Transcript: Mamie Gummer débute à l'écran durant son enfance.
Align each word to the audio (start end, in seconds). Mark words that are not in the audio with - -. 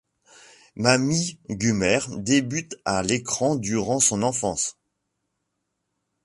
Mamie 0.75 1.37
Gummer 1.47 1.99
débute 2.09 2.75
à 2.85 3.03
l'écran 3.03 3.55
durant 3.55 3.99
son 3.99 4.23
enfance. 4.23 4.75